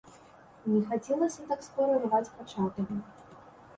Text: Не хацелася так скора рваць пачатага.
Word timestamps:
Не 0.71 0.79
хацелася 0.93 1.45
так 1.51 1.61
скора 1.67 2.01
рваць 2.07 2.25
пачатага. 2.39 2.95